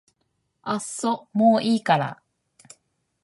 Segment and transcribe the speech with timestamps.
[0.63, 2.23] あっそもういいから